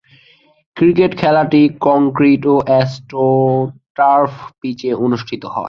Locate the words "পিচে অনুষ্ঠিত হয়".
4.61-5.59